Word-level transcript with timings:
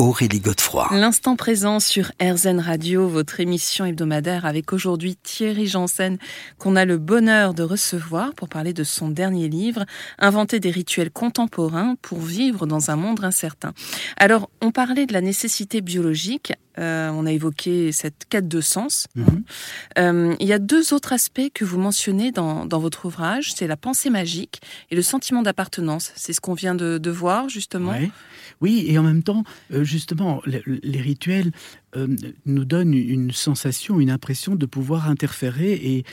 Aurélie 0.00 0.40
Godefroy. 0.40 0.88
L'instant 0.92 1.36
présent 1.36 1.78
sur 1.78 2.10
RZN 2.22 2.58
Radio, 2.58 3.06
votre 3.06 3.38
émission 3.38 3.84
hebdomadaire 3.84 4.46
avec 4.46 4.72
aujourd'hui 4.72 5.16
Thierry 5.16 5.66
Janssen 5.66 6.16
qu'on 6.56 6.74
a 6.74 6.86
le 6.86 6.96
bonheur 6.96 7.52
de 7.52 7.62
recevoir 7.62 8.32
pour 8.32 8.48
parler 8.48 8.72
de 8.72 8.82
son 8.82 9.10
dernier 9.10 9.50
livre, 9.50 9.84
Inventer 10.18 10.58
des 10.58 10.70
rituels 10.70 11.10
contemporains 11.10 11.96
pour 12.00 12.18
vivre 12.20 12.66
dans 12.66 12.90
un 12.90 12.96
monde 12.96 13.22
incertain. 13.22 13.74
Alors, 14.16 14.48
on 14.62 14.70
parlait 14.70 15.04
de 15.04 15.12
la 15.12 15.20
nécessité 15.20 15.82
biologique, 15.82 16.54
euh, 16.78 17.10
on 17.10 17.26
a 17.26 17.32
évoqué 17.32 17.92
cette 17.92 18.24
quête 18.30 18.48
de 18.48 18.62
sens. 18.62 19.06
Mhm. 19.16 19.44
Euh, 19.98 20.34
il 20.40 20.48
y 20.48 20.54
a 20.54 20.58
deux 20.58 20.94
autres 20.94 21.12
aspects 21.12 21.50
que 21.52 21.66
vous 21.66 21.78
mentionnez 21.78 22.32
dans, 22.32 22.64
dans 22.64 22.78
votre 22.78 23.04
ouvrage, 23.04 23.52
c'est 23.52 23.66
la 23.66 23.76
pensée 23.76 24.08
magique 24.08 24.62
et 24.90 24.96
le 24.96 25.02
sentiment 25.02 25.42
d'appartenance. 25.42 26.12
C'est 26.16 26.32
ce 26.32 26.40
qu'on 26.40 26.54
vient 26.54 26.74
de, 26.74 26.96
de 26.96 27.10
voir 27.10 27.50
justement. 27.50 27.90
Ouais. 27.90 28.10
Oui, 28.60 28.84
et 28.88 28.98
en 28.98 29.02
même 29.02 29.22
temps, 29.22 29.44
euh, 29.72 29.84
justement, 29.90 30.42
les, 30.46 31.00
rituels 31.00 31.50
euh, 31.96 32.06
nous 32.46 32.64
donnent 32.64 32.94
une 32.94 33.32
sensation, 33.32 34.00
une 34.00 34.10
impression 34.10 34.54
de 34.54 34.66
pouvoir 34.66 35.08
interférer 35.08 35.72
et 35.72 36.04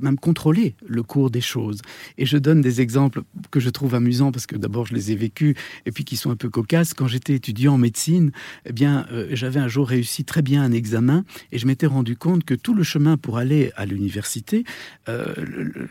même 0.00 0.18
contrôler 0.18 0.74
le 0.86 1.02
cours 1.02 1.30
des 1.30 1.40
choses. 1.40 1.80
Et 2.18 2.26
je 2.26 2.38
donne 2.38 2.60
des 2.60 2.80
exemples 2.80 3.22
que 3.50 3.60
je 3.60 3.70
trouve 3.70 3.94
amusants 3.94 4.32
parce 4.32 4.46
que 4.46 4.56
d'abord 4.56 4.86
je 4.86 4.94
les 4.94 5.12
ai 5.12 5.14
vécus 5.14 5.54
et 5.86 5.92
puis 5.92 6.04
qui 6.04 6.16
sont 6.16 6.30
un 6.30 6.36
peu 6.36 6.48
cocasses. 6.48 6.94
Quand 6.94 7.06
j'étais 7.06 7.34
étudiant 7.34 7.74
en 7.74 7.78
médecine, 7.78 8.32
eh 8.66 8.72
bien, 8.72 9.06
euh, 9.12 9.28
j'avais 9.32 9.60
un 9.60 9.68
jour 9.68 9.88
réussi 9.88 10.24
très 10.24 10.42
bien 10.42 10.62
un 10.62 10.72
examen 10.72 11.24
et 11.52 11.58
je 11.58 11.66
m'étais 11.66 11.86
rendu 11.86 12.16
compte 12.16 12.44
que 12.44 12.54
tout 12.54 12.74
le 12.74 12.82
chemin 12.82 13.16
pour 13.16 13.38
aller 13.38 13.72
à 13.76 13.86
l'université, 13.86 14.64
euh, 15.08 15.34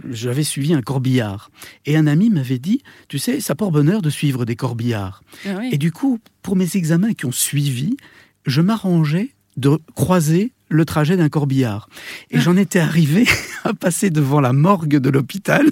j'avais 0.10 0.44
suivi 0.44 0.74
un 0.74 0.82
corbillard. 0.82 1.52
Et 1.86 1.98
un 1.98 2.08
ami 2.08 2.30
m'avait 2.30 2.60
dit, 2.60 2.82
tu 3.08 3.20
sais, 3.20 3.40
ça 3.40 3.56
porte 3.56 3.74
bonheur 3.74 4.02
de 4.02 4.10
suivre 4.10 4.46
des 4.46 4.56
corbillards. 4.56 5.24
Ah 5.46 5.56
oui. 5.60 5.70
Et 5.72 5.78
du 5.78 5.92
coup, 5.92 6.20
pour 6.42 6.56
mes 6.56 6.76
examens 6.76 7.14
qui 7.14 7.26
ont 7.26 7.32
suivi, 7.32 7.98
je 8.46 8.62
m'arrangeais 8.62 9.32
de 9.58 9.80
croiser 9.96 10.52
le 10.74 10.86
trajet 10.86 11.18
d'un 11.18 11.30
corbillard. 11.30 11.88
Et 12.32 12.40
j'en 12.40 12.58
étais 12.58 12.80
arrivé 12.80 13.26
à 13.64 13.74
passer 13.74 14.10
devant 14.10 14.42
la 14.42 14.54
morgue 14.54 14.98
de 14.98 15.10
l'hôpital 15.10 15.66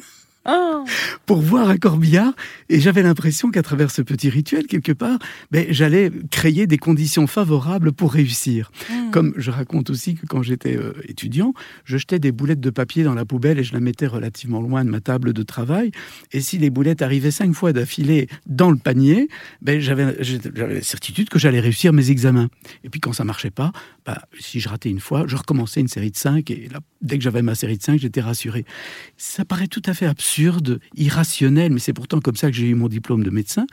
Oh, 0.49 0.83
pour 1.27 1.39
voir 1.39 1.69
un 1.69 1.77
corbillard. 1.77 2.33
Et 2.67 2.79
j'avais 2.79 3.03
l'impression 3.03 3.51
qu'à 3.51 3.61
travers 3.61 3.91
ce 3.91 4.01
petit 4.01 4.27
rituel, 4.29 4.65
quelque 4.65 4.91
part, 4.91 5.19
ben, 5.51 5.67
j'allais 5.69 6.11
créer 6.31 6.65
des 6.65 6.79
conditions 6.79 7.27
favorables 7.27 7.91
pour 7.91 8.13
réussir. 8.13 8.71
hmm. 8.89 9.00
Comme 9.11 9.33
je 9.37 9.51
raconte 9.51 9.89
aussi 9.89 10.15
que 10.15 10.25
quand 10.25 10.41
j'étais 10.41 10.77
euh, 10.77 10.93
étudiant, 11.07 11.53
je 11.85 11.97
jetais 11.97 12.19
des 12.19 12.31
boulettes 12.31 12.59
de 12.59 12.69
papier 12.69 13.03
dans 13.03 13.13
la 13.13 13.25
poubelle 13.25 13.59
et 13.59 13.63
je 13.63 13.73
la 13.73 13.79
mettais 13.79 14.07
relativement 14.07 14.61
loin 14.61 14.83
de 14.83 14.89
ma 14.89 15.01
table 15.01 15.33
de 15.33 15.43
travail. 15.43 15.91
Et 16.31 16.41
si 16.41 16.57
les 16.57 16.69
boulettes 16.69 17.01
arrivaient 17.01 17.31
cinq 17.31 17.53
fois 17.53 17.73
d'affilée 17.73 18.27
dans 18.45 18.71
le 18.71 18.77
panier, 18.77 19.27
ben, 19.61 19.79
j'avais 19.79 20.15
la 20.55 20.81
certitude 20.81 21.29
que 21.29 21.39
j'allais 21.39 21.59
réussir 21.59 21.93
mes 21.93 22.11
examens. 22.11 22.49
Et 22.83 22.89
puis 22.89 22.99
quand 22.99 23.13
ça 23.13 23.23
marchait 23.23 23.51
pas, 23.51 23.71
bah, 24.05 24.21
si 24.39 24.59
je 24.59 24.69
ratais 24.69 24.89
une 24.89 24.99
fois, 24.99 25.25
je 25.27 25.35
recommençais 25.35 25.81
une 25.81 25.87
série 25.87 26.11
de 26.11 26.17
cinq 26.17 26.49
et 26.51 26.69
là, 26.71 26.79
dès 27.01 27.17
que 27.17 27.23
j'avais 27.23 27.41
ma 27.41 27.55
série 27.55 27.77
de 27.77 27.83
cinq, 27.83 27.99
j'étais 27.99 28.21
rassuré. 28.21 28.65
Ça 29.17 29.45
paraît 29.45 29.67
tout 29.67 29.81
à 29.85 29.93
fait 29.93 30.05
absurde, 30.05 30.79
irrationnel, 30.95 31.71
mais 31.71 31.79
c'est 31.79 31.93
pourtant 31.93 32.19
comme 32.19 32.35
ça 32.35 32.49
que 32.49 32.55
j'ai 32.55 32.67
eu 32.67 32.75
mon 32.75 32.87
diplôme 32.87 33.23
de 33.23 33.29
médecin. 33.29 33.65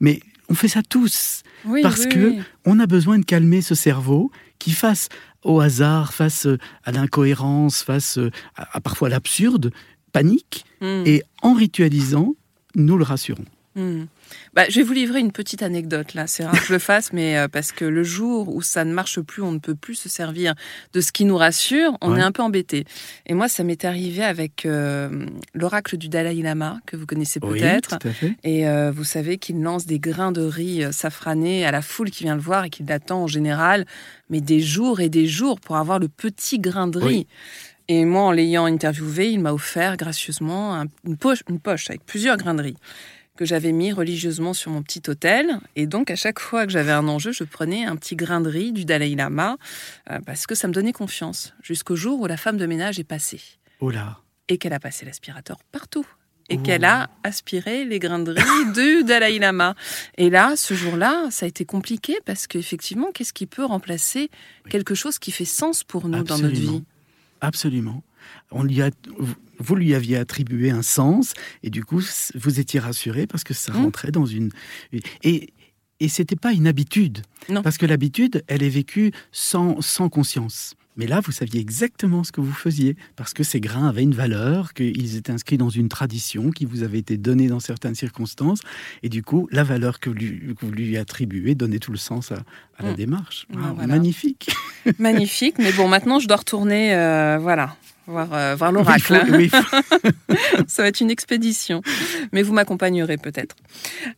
Mais 0.00 0.20
on 0.48 0.54
fait 0.54 0.68
ça 0.68 0.82
tous 0.82 1.42
Oui, 1.64 1.82
parce 1.82 2.04
oui, 2.04 2.08
que 2.08 2.28
oui. 2.30 2.40
on 2.64 2.78
a 2.78 2.86
besoin 2.86 3.18
de 3.18 3.24
calmer 3.24 3.62
ce 3.62 3.74
cerveau 3.74 4.30
qui 4.58 4.72
face 4.72 5.08
au 5.42 5.60
hasard, 5.60 6.12
face 6.12 6.46
euh, 6.46 6.58
à 6.84 6.92
l'incohérence, 6.92 7.82
face 7.82 8.18
euh, 8.18 8.30
à, 8.56 8.76
à 8.76 8.80
parfois 8.80 9.08
l'absurde, 9.08 9.72
panique 10.12 10.64
Hmm. 10.80 11.04
et 11.06 11.22
en 11.40 11.54
ritualisant, 11.54 12.34
nous 12.74 12.98
le 12.98 13.04
rassurons. 13.04 13.46
Hmm. 13.76 14.06
Bah, 14.54 14.64
je 14.70 14.76
vais 14.76 14.82
vous 14.82 14.94
livrer 14.94 15.20
une 15.20 15.32
petite 15.32 15.62
anecdote 15.62 16.14
là. 16.14 16.26
C'est 16.26 16.44
rare 16.46 16.58
que 16.58 16.64
je 16.66 16.72
le 16.72 16.78
fasse, 16.78 17.12
mais 17.12 17.36
euh, 17.36 17.46
parce 17.46 17.72
que 17.72 17.84
le 17.84 18.02
jour 18.02 18.48
où 18.54 18.62
ça 18.62 18.86
ne 18.86 18.92
marche 18.92 19.20
plus, 19.20 19.42
on 19.42 19.52
ne 19.52 19.58
peut 19.58 19.74
plus 19.74 19.94
se 19.96 20.08
servir 20.08 20.54
de 20.94 21.00
ce 21.02 21.12
qui 21.12 21.26
nous 21.26 21.36
rassure, 21.36 21.96
on 22.00 22.12
Ouais. 22.14 22.20
est 22.20 22.22
un 22.22 22.32
peu 22.32 22.42
embêté. 22.42 22.84
Et 23.26 23.34
moi, 23.34 23.48
ça 23.48 23.64
m'est 23.64 23.84
arrivé 23.84 24.24
avec 24.24 24.64
euh, 24.64 25.26
l'oracle 25.52 25.98
du 25.98 26.08
Dalai 26.08 26.40
Lama 26.42 26.80
que 26.86 26.96
vous 26.96 27.04
connaissez 27.04 27.38
peut-être. 27.38 27.98
Oui. 28.22 28.34
Et 28.44 28.66
euh, 28.66 28.90
vous 28.90 29.04
savez 29.04 29.36
qu'il 29.36 29.60
lance 29.60 29.84
des 29.84 29.98
grains 29.98 30.32
de 30.32 30.40
riz 30.42 30.90
safranés 30.90 31.66
à 31.66 31.70
la 31.70 31.82
foule 31.82 32.10
qui 32.10 32.24
vient 32.24 32.34
le 32.34 32.40
voir 32.40 32.64
et 32.64 32.70
qui 32.70 32.82
l'attend 32.82 33.24
en 33.24 33.26
général, 33.26 33.84
mais 34.30 34.40
des 34.40 34.60
jours 34.60 35.00
et 35.00 35.10
des 35.10 35.26
jours 35.26 35.60
pour 35.60 35.76
avoir 35.76 35.98
le 35.98 36.08
petit 36.08 36.58
grain 36.58 36.88
de 36.88 36.98
riz. 36.98 37.06
Oui. 37.06 37.26
Et 37.88 38.04
moi, 38.04 38.22
en 38.22 38.32
l'ayant 38.32 38.64
interviewé, 38.64 39.30
il 39.30 39.38
m'a 39.38 39.52
offert 39.52 39.96
gracieusement 39.96 40.74
un- 40.74 40.86
une, 41.06 41.16
poche, 41.16 41.44
une 41.48 41.60
poche 41.60 41.88
avec 41.90 42.04
plusieurs 42.04 42.36
grains 42.36 42.54
de 42.54 42.62
riz 42.62 42.76
que 43.36 43.44
j'avais 43.44 43.72
mis 43.72 43.92
religieusement 43.92 44.52
sur 44.54 44.70
mon 44.72 44.82
petit 44.82 45.02
hôtel. 45.08 45.58
Et 45.76 45.86
donc, 45.86 46.10
à 46.10 46.16
chaque 46.16 46.40
fois 46.40 46.66
que 46.66 46.72
j'avais 46.72 46.92
un 46.92 47.06
enjeu, 47.08 47.32
je 47.32 47.44
prenais 47.44 47.84
un 47.84 47.96
petit 47.96 48.16
grain 48.16 48.40
de 48.40 48.48
riz 48.50 48.72
du 48.72 48.84
Dalai 48.84 49.14
Lama 49.14 49.56
euh, 50.10 50.18
parce 50.26 50.46
que 50.46 50.54
ça 50.54 50.66
me 50.68 50.72
donnait 50.72 50.92
confiance. 50.92 51.54
Jusqu'au 51.62 51.94
jour 51.96 52.20
où 52.20 52.26
la 52.26 52.36
femme 52.36 52.56
de 52.56 52.66
ménage 52.66 52.98
est 52.98 53.04
passée 53.04 53.40
Oh 53.80 53.90
là. 53.90 54.18
et 54.48 54.58
qu'elle 54.58 54.72
a 54.72 54.80
passé 54.80 55.04
l'aspirateur 55.06 55.58
partout. 55.72 56.06
Et 56.48 56.58
Oh. 56.58 56.62
qu'elle 56.62 56.84
a 56.84 57.10
aspiré 57.24 57.84
les 57.84 57.98
grains 57.98 58.20
de 58.20 58.30
riz 58.32 58.72
du 58.74 59.02
Dalai 59.04 59.38
Lama. 59.40 59.74
Et 60.16 60.30
là, 60.30 60.54
ce 60.54 60.74
jour-là, 60.74 61.26
ça 61.32 61.44
a 61.44 61.48
été 61.48 61.64
compliqué 61.64 62.16
parce 62.24 62.46
qu'effectivement, 62.46 63.10
qu'est-ce 63.12 63.32
qui 63.32 63.46
peut 63.46 63.64
remplacer 63.64 64.30
quelque 64.70 64.94
chose 64.94 65.18
qui 65.18 65.32
fait 65.32 65.44
sens 65.44 65.82
pour 65.82 66.06
nous 66.08 66.22
dans 66.22 66.38
notre 66.38 66.54
vie? 66.54 66.84
Absolument. 67.40 68.02
On 68.50 68.62
lui 68.62 68.82
a, 68.82 68.90
vous 69.58 69.74
lui 69.74 69.94
aviez 69.94 70.16
attribué 70.16 70.70
un 70.70 70.82
sens 70.82 71.32
et 71.62 71.70
du 71.70 71.84
coup, 71.84 72.00
vous 72.34 72.60
étiez 72.60 72.80
rassuré 72.80 73.26
parce 73.26 73.44
que 73.44 73.54
ça 73.54 73.72
Mm. 73.72 73.76
rentrait 73.76 74.10
dans 74.12 74.26
une. 74.26 74.50
Et, 75.22 75.52
et 76.00 76.08
c'était 76.08 76.36
pas 76.36 76.52
une 76.52 76.66
habitude. 76.66 77.22
Non. 77.48 77.62
Parce 77.62 77.78
que 77.78 77.86
l'habitude, 77.86 78.42
elle 78.48 78.62
est 78.62 78.68
vécue 78.68 79.12
sans, 79.32 79.80
sans 79.80 80.08
conscience. 80.08 80.74
Mais 80.98 81.06
là, 81.06 81.20
vous 81.20 81.30
saviez 81.30 81.60
exactement 81.60 82.24
ce 82.24 82.32
que 82.32 82.40
vous 82.40 82.54
faisiez, 82.54 82.96
parce 83.16 83.34
que 83.34 83.42
ces 83.44 83.60
grains 83.60 83.86
avaient 83.86 84.02
une 84.02 84.14
valeur, 84.14 84.72
qu'ils 84.72 85.16
étaient 85.16 85.30
inscrits 85.30 85.58
dans 85.58 85.68
une 85.68 85.90
tradition 85.90 86.50
qui 86.50 86.64
vous 86.64 86.82
avait 86.84 86.98
été 86.98 87.18
donnée 87.18 87.48
dans 87.48 87.60
certaines 87.60 87.94
circonstances, 87.94 88.60
et 89.02 89.10
du 89.10 89.22
coup, 89.22 89.46
la 89.52 89.62
valeur 89.62 90.00
que, 90.00 90.08
lui- 90.08 90.54
que 90.58 90.64
vous 90.64 90.72
lui 90.72 90.96
attribuez 90.96 91.54
donnait 91.54 91.80
tout 91.80 91.92
le 91.92 91.98
sens 91.98 92.32
à, 92.32 92.44
à 92.78 92.82
la 92.82 92.92
Mm. 92.92 92.96
démarche. 92.96 93.46
Voilà. 93.50 93.86
Magnifique. 93.86 94.48
Magnifique. 94.98 95.56
Mais 95.58 95.72
bon, 95.72 95.86
maintenant, 95.86 96.18
je 96.18 96.28
dois 96.28 96.38
retourner, 96.38 96.94
euh, 96.94 97.36
voilà, 97.40 97.76
voir, 98.06 98.32
euh, 98.32 98.54
voir 98.56 98.72
l'oracle. 98.72 99.20
Oui, 99.30 99.36
oui, 99.36 99.48
faut- 99.48 100.36
Ça 100.68 100.82
va 100.82 100.88
être 100.88 101.00
une 101.00 101.10
expédition. 101.10 101.82
Mais 102.32 102.42
vous 102.42 102.52
m'accompagnerez 102.52 103.16
peut-être. 103.16 103.56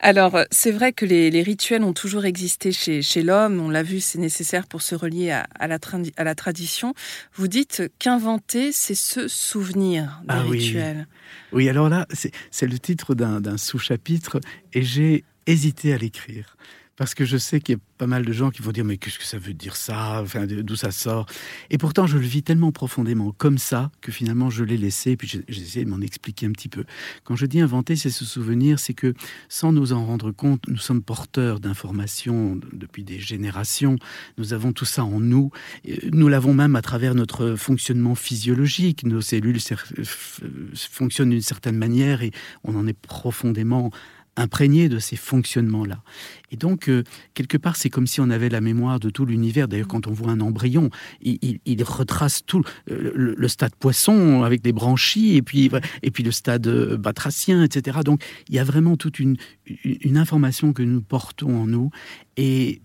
Alors, 0.00 0.38
c'est 0.50 0.70
vrai 0.70 0.92
que 0.92 1.04
les, 1.04 1.30
les 1.30 1.42
rituels 1.42 1.82
ont 1.82 1.92
toujours 1.92 2.24
existé 2.24 2.72
chez, 2.72 3.02
chez 3.02 3.22
l'homme. 3.22 3.60
On 3.60 3.70
l'a 3.70 3.82
vu, 3.82 4.00
c'est 4.00 4.18
nécessaire 4.18 4.66
pour 4.66 4.82
se 4.82 4.94
relier 4.94 5.30
à, 5.30 5.46
à 5.58 5.66
la, 5.66 5.78
tradi- 5.78 6.12
à 6.16 6.24
la 6.24 6.34
tradition. 6.34 6.94
Vous 7.34 7.48
dites 7.48 7.82
qu'inventer, 7.98 8.72
c'est 8.72 8.94
se 8.94 9.28
souvenir 9.28 10.20
des 10.22 10.26
Ah 10.28 10.42
oui. 10.48 10.58
rituels. 10.58 11.06
Oui, 11.52 11.68
alors 11.68 11.88
là, 11.88 12.06
c'est 12.50 12.66
le 12.66 12.78
titre 12.78 13.14
d'un 13.14 13.40
d'un 13.40 13.56
sous-chapitre 13.58 14.40
et 14.72 14.82
j'ai 14.82 15.24
hésité 15.46 15.92
à 15.94 15.98
l'écrire. 15.98 16.56
Parce 16.98 17.14
que 17.14 17.24
je 17.24 17.36
sais 17.36 17.60
qu'il 17.60 17.76
y 17.76 17.78
a 17.78 17.80
pas 17.96 18.08
mal 18.08 18.24
de 18.24 18.32
gens 18.32 18.50
qui 18.50 18.60
vont 18.60 18.72
dire 18.72 18.84
mais 18.84 18.96
qu'est-ce 18.96 19.20
que 19.20 19.24
ça 19.24 19.38
veut 19.38 19.54
dire 19.54 19.76
ça? 19.76 20.20
Enfin, 20.20 20.46
d'où 20.46 20.74
ça 20.74 20.90
sort? 20.90 21.26
Et 21.70 21.78
pourtant, 21.78 22.08
je 22.08 22.18
le 22.18 22.26
vis 22.26 22.42
tellement 22.42 22.72
profondément 22.72 23.32
comme 23.38 23.56
ça 23.56 23.92
que 24.00 24.10
finalement 24.10 24.50
je 24.50 24.64
l'ai 24.64 24.76
laissé. 24.76 25.16
Puis 25.16 25.28
j'ai 25.28 25.62
essayé 25.62 25.84
de 25.84 25.90
m'en 25.90 26.00
expliquer 26.00 26.46
un 26.46 26.50
petit 26.50 26.68
peu. 26.68 26.84
Quand 27.22 27.36
je 27.36 27.46
dis 27.46 27.60
inventer, 27.60 27.94
c'est 27.94 28.10
se 28.10 28.24
souvenir, 28.24 28.80
c'est 28.80 28.94
que 28.94 29.14
sans 29.48 29.72
nous 29.72 29.92
en 29.92 30.04
rendre 30.04 30.32
compte, 30.32 30.62
nous 30.66 30.76
sommes 30.76 31.00
porteurs 31.00 31.60
d'informations 31.60 32.58
depuis 32.72 33.04
des 33.04 33.20
générations. 33.20 33.96
Nous 34.36 34.52
avons 34.52 34.72
tout 34.72 34.84
ça 34.84 35.04
en 35.04 35.20
nous. 35.20 35.52
Et 35.84 36.10
Nous 36.10 36.26
l'avons 36.26 36.52
même 36.52 36.74
à 36.74 36.82
travers 36.82 37.14
notre 37.14 37.54
fonctionnement 37.54 38.16
physiologique. 38.16 39.04
Nos 39.04 39.20
cellules 39.20 39.60
fonctionnent 40.74 41.30
d'une 41.30 41.42
certaine 41.42 41.76
manière 41.76 42.22
et 42.22 42.32
on 42.64 42.74
en 42.74 42.88
est 42.88 42.98
profondément 42.98 43.92
imprégné 44.38 44.88
de 44.88 44.98
ces 44.98 45.16
fonctionnements-là. 45.16 46.02
Et 46.50 46.56
donc, 46.56 46.88
euh, 46.88 47.04
quelque 47.34 47.58
part, 47.58 47.76
c'est 47.76 47.90
comme 47.90 48.06
si 48.06 48.20
on 48.20 48.30
avait 48.30 48.48
la 48.48 48.60
mémoire 48.60 49.00
de 49.00 49.10
tout 49.10 49.26
l'univers. 49.26 49.68
D'ailleurs, 49.68 49.88
quand 49.88 50.06
on 50.06 50.12
voit 50.12 50.30
un 50.30 50.40
embryon, 50.40 50.90
il, 51.20 51.58
retrace 51.84 52.44
tout 52.44 52.62
euh, 52.90 53.12
le, 53.14 53.48
stade 53.48 53.74
poisson 53.74 54.42
avec 54.42 54.62
des 54.62 54.72
branchies, 54.72 55.36
et 55.36 55.42
puis, 55.42 55.70
et 56.02 56.10
puis 56.10 56.22
le 56.22 56.30
stade 56.30 56.66
euh, 56.66 56.96
batracien, 56.96 57.62
etc. 57.62 57.98
Donc, 58.04 58.22
il 58.48 58.54
y 58.54 58.58
a 58.58 58.64
vraiment 58.64 58.96
toute 58.96 59.18
une 59.18 59.36
une 59.84 60.16
information 60.16 60.72
que 60.72 60.82
nous 60.82 61.02
portons 61.02 61.62
en 61.62 61.66
nous. 61.66 61.90
Et 62.36 62.80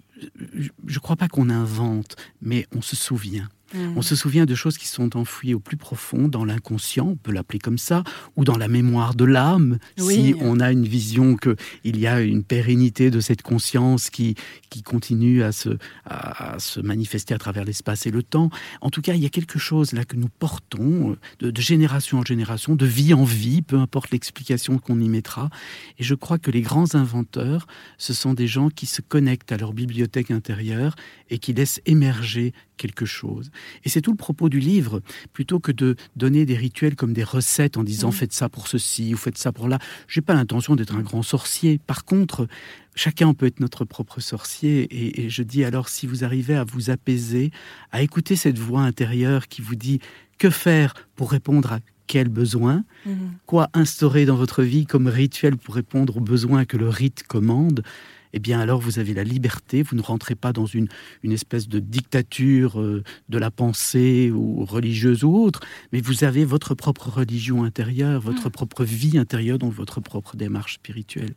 je 0.85 0.95
ne 0.95 0.99
crois 0.99 1.15
pas 1.15 1.27
qu'on 1.27 1.49
invente, 1.49 2.15
mais 2.41 2.67
on 2.75 2.81
se 2.81 2.95
souvient. 2.95 3.49
On 3.95 4.01
se 4.01 4.15
souvient 4.15 4.45
de 4.45 4.55
choses 4.55 4.77
qui 4.77 4.87
sont 4.87 5.17
enfouies 5.17 5.53
au 5.53 5.59
plus 5.59 5.77
profond, 5.77 6.27
dans 6.27 6.45
l'inconscient, 6.45 7.07
on 7.07 7.15
peut 7.15 7.31
l'appeler 7.31 7.59
comme 7.59 7.77
ça, 7.77 8.03
ou 8.35 8.43
dans 8.43 8.57
la 8.57 8.67
mémoire 8.67 9.15
de 9.15 9.25
l'âme, 9.25 9.79
si 9.97 10.35
on 10.39 10.59
a 10.59 10.71
une 10.71 10.87
vision 10.87 11.37
qu'il 11.37 11.99
y 11.99 12.07
a 12.07 12.21
une 12.21 12.43
pérennité 12.43 13.09
de 13.11 13.19
cette 13.19 13.41
conscience 13.41 14.09
qui, 14.09 14.35
qui 14.69 14.83
continue 14.83 15.43
à 15.43 15.51
se, 15.51 15.77
à, 16.05 16.57
se 16.59 16.79
manifester 16.79 17.33
à 17.33 17.37
travers 17.37 17.65
l'espace 17.65 18.05
et 18.05 18.11
le 18.11 18.23
temps. 18.23 18.49
En 18.81 18.89
tout 18.89 19.01
cas, 19.01 19.13
il 19.13 19.21
y 19.21 19.25
a 19.25 19.29
quelque 19.29 19.59
chose 19.59 19.93
là 19.93 20.05
que 20.05 20.15
nous 20.15 20.29
portons 20.29 21.17
de, 21.39 21.51
de 21.51 21.61
génération 21.61 22.19
en 22.19 22.25
génération, 22.25 22.75
de 22.75 22.85
vie 22.85 23.13
en 23.13 23.23
vie, 23.23 23.61
peu 23.61 23.77
importe 23.77 24.11
l'explication 24.11 24.77
qu'on 24.77 24.99
y 24.99 25.09
mettra. 25.09 25.49
Et 25.97 26.03
je 26.03 26.15
crois 26.15 26.37
que 26.37 26.51
les 26.51 26.61
grands 26.61 26.95
inventeurs, 26.95 27.67
ce 27.97 28.13
sont 28.13 28.33
des 28.33 28.47
gens 28.47 28.69
qui 28.69 28.85
se 28.85 29.01
connectent 29.01 29.51
à 29.51 29.57
leur 29.57 29.73
bibliothèque 29.73 30.31
intérieure 30.31 30.95
et 31.29 31.39
qui 31.39 31.53
laissent 31.53 31.81
émerger 31.85 32.53
quelque 32.77 33.05
chose. 33.05 33.51
Et 33.83 33.89
c'est 33.89 34.01
tout 34.01 34.11
le 34.11 34.17
propos 34.17 34.49
du 34.49 34.59
livre, 34.59 35.01
plutôt 35.33 35.59
que 35.59 35.71
de 35.71 35.95
donner 36.15 36.45
des 36.45 36.55
rituels 36.55 36.95
comme 36.95 37.13
des 37.13 37.23
recettes 37.23 37.77
en 37.77 37.83
disant 37.83 38.11
faites 38.11 38.33
ça 38.33 38.49
pour 38.49 38.67
ceci 38.67 39.13
ou 39.13 39.17
faites 39.17 39.37
ça 39.37 39.51
pour 39.51 39.67
là. 39.67 39.79
J'ai 40.07 40.21
pas 40.21 40.33
l'intention 40.33 40.75
d'être 40.75 40.95
un 40.95 41.01
grand 41.01 41.23
sorcier. 41.23 41.79
Par 41.85 42.05
contre, 42.05 42.47
chacun 42.95 43.33
peut 43.33 43.45
être 43.45 43.59
notre 43.59 43.85
propre 43.85 44.19
sorcier. 44.19 44.83
Et, 44.83 45.25
et, 45.25 45.29
je 45.29 45.43
dis 45.43 45.63
alors, 45.63 45.89
si 45.89 46.07
vous 46.07 46.23
arrivez 46.23 46.55
à 46.55 46.63
vous 46.63 46.89
apaiser, 46.89 47.51
à 47.91 48.01
écouter 48.01 48.35
cette 48.35 48.59
voix 48.59 48.81
intérieure 48.81 49.47
qui 49.47 49.61
vous 49.61 49.75
dit 49.75 49.99
que 50.37 50.49
faire 50.49 50.93
pour 51.15 51.31
répondre 51.31 51.71
à 51.71 51.79
quel 52.07 52.29
besoin, 52.29 52.83
mhm. 53.05 53.33
quoi 53.45 53.69
instaurer 53.73 54.25
dans 54.25 54.35
votre 54.35 54.63
vie 54.63 54.85
comme 54.85 55.07
rituel 55.07 55.57
pour 55.57 55.75
répondre 55.75 56.17
aux 56.17 56.21
besoins 56.21 56.65
que 56.65 56.77
le 56.77 56.89
rite 56.89 57.23
commande, 57.27 57.83
eh 58.33 58.39
bien 58.39 58.59
alors 58.59 58.79
vous 58.79 58.99
avez 58.99 59.13
la 59.13 59.23
liberté, 59.23 59.83
vous 59.83 59.95
ne 59.95 60.01
rentrez 60.01 60.35
pas 60.35 60.51
dans 60.51 60.65
une, 60.65 60.87
une 61.21 61.31
espèce 61.31 61.67
de 61.67 61.79
dictature 61.79 62.81
euh, 62.81 63.03
de 63.29 63.37
la 63.37 63.51
pensée 63.51 64.31
ou 64.31 64.65
religieuse 64.65 65.23
ou 65.23 65.35
autre, 65.35 65.61
mais 65.91 66.01
vous 66.01 66.23
avez 66.23 66.43
votre 66.43 66.73
propre 66.75 67.09
religion 67.09 67.63
intérieure, 67.63 68.19
votre 68.19 68.45
mhm. 68.45 68.51
propre 68.51 68.83
vie 68.83 69.17
intérieure, 69.17 69.59
donc 69.59 69.73
votre 69.73 70.01
propre 70.01 70.35
démarche 70.35 70.75
spirituelle. 70.75 71.35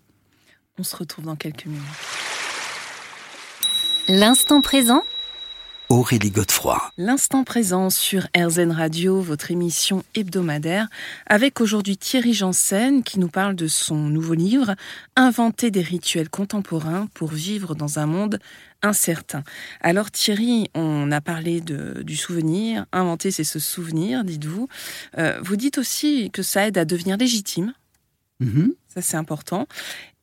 On 0.79 0.83
se 0.83 0.97
retrouve 0.97 1.25
dans 1.25 1.37
quelques 1.37 1.67
minutes. 1.67 1.83
L'instant 4.09 4.61
présent 4.61 5.03
Aurélie 5.89 6.31
Godefroy. 6.31 6.81
L'instant 6.99 7.45
présent 7.45 7.91
sur 7.91 8.27
RZN 8.37 8.73
Radio, 8.73 9.21
votre 9.21 9.53
émission 9.53 10.03
hebdomadaire, 10.17 10.89
avec 11.27 11.61
aujourd'hui 11.61 11.97
Thierry 11.97 12.35
Janssen 12.35 13.05
qui 13.05 13.21
nous 13.21 13.29
parle 13.29 13.55
de 13.55 13.69
son 13.69 13.95
nouveau 13.95 14.35
livre 14.35 14.75
Inventer 15.15 15.71
des 15.71 15.83
rituels 15.83 16.29
contemporains 16.29 17.07
pour 17.15 17.31
vivre 17.31 17.77
dans 17.77 18.01
un 18.01 18.07
monde 18.07 18.41
incertain. 18.83 19.45
Alors 19.81 20.11
Thierry, 20.11 20.71
on 20.75 21.13
a 21.13 21.21
parlé 21.21 21.61
de, 21.61 22.03
du 22.03 22.17
souvenir, 22.17 22.87
inventer 22.93 23.31
c'est 23.31 23.45
se 23.45 23.61
souvenir, 23.61 24.25
dites-vous. 24.25 24.69
Euh, 25.19 25.39
vous 25.41 25.57
dites 25.57 25.79
aussi 25.79 26.31
que 26.33 26.43
ça 26.43 26.67
aide 26.67 26.79
à 26.79 26.85
devenir 26.85 27.17
légitime. 27.17 27.73
Mm-hmm. 28.43 28.73
Ça 28.97 29.03
c'est 29.03 29.17
important. 29.19 29.69